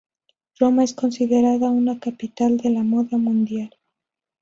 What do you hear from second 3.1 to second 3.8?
mundial.